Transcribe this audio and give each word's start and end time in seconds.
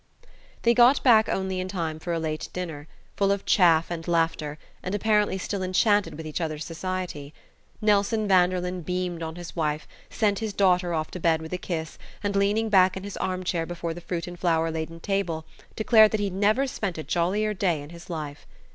They 0.63 0.73
got 0.73 1.03
back 1.03 1.29
only 1.29 1.59
in 1.59 1.67
time 1.67 1.99
for 1.99 2.11
a 2.11 2.17
late 2.17 2.49
dinner, 2.53 2.87
full 3.15 3.31
of 3.31 3.45
chaff 3.45 3.91
and 3.91 4.07
laughter, 4.07 4.57
and 4.81 4.95
apparently 4.95 5.37
still 5.37 5.61
enchanted 5.61 6.15
with 6.17 6.25
each 6.25 6.41
other's 6.41 6.65
society. 6.65 7.35
Nelson 7.81 8.27
Vanderlyn 8.27 8.81
beamed 8.81 9.21
on 9.21 9.35
his 9.35 9.55
wife, 9.55 9.87
sent 10.09 10.39
his 10.39 10.53
daughter 10.53 10.91
off 10.91 11.11
to 11.11 11.19
bed 11.19 11.39
with 11.39 11.53
a 11.53 11.59
kiss, 11.59 11.99
and 12.23 12.35
leaning 12.35 12.67
back 12.67 12.97
in 12.97 13.03
his 13.03 13.15
armchair 13.17 13.67
before 13.67 13.93
the 13.93 14.01
fruit 14.01 14.25
and 14.25 14.39
flower 14.39 14.71
laden 14.71 14.99
table, 14.99 15.45
declared 15.75 16.09
that 16.09 16.19
he'd 16.19 16.33
never 16.33 16.65
spent 16.65 16.97
a 16.97 17.03
jollier 17.03 17.53
day 17.53 17.79
in 17.79 17.91
his 17.91 18.09
life. 18.09 18.47